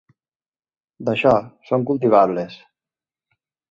D'això, 1.11 1.35
són 1.71 1.87
cultivables. 1.93 2.61